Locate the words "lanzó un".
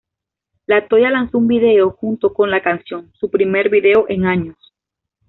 1.11-1.47